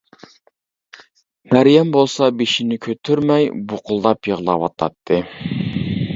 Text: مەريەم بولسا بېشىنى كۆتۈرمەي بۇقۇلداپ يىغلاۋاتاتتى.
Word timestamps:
مەريەم 1.55 1.91
بولسا 1.97 2.31
بېشىنى 2.39 2.81
كۆتۈرمەي 2.87 3.47
بۇقۇلداپ 3.75 4.33
يىغلاۋاتاتتى. 4.33 5.23